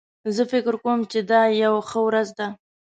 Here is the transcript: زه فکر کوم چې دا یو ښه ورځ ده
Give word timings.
زه 0.35 0.43
فکر 0.51 0.73
کوم 0.83 0.99
چې 1.11 1.19
دا 1.31 1.41
یو 1.63 1.75
ښه 1.89 1.99
ورځ 2.07 2.27
ده 2.37 2.47